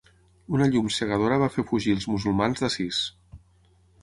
Una 0.59 0.67
llum 0.75 0.87
cegadora 0.95 1.37
va 1.43 1.49
fer 1.57 1.67
fugir 1.73 1.93
als 1.97 2.09
musulmans 2.15 2.65
d'Assís. 2.65 3.03